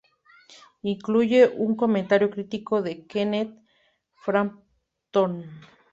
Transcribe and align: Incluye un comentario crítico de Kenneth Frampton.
Incluye 0.81 1.51
un 1.65 1.75
comentario 1.75 2.31
crítico 2.31 2.81
de 2.81 3.05
Kenneth 3.05 3.55
Frampton. 4.15 5.45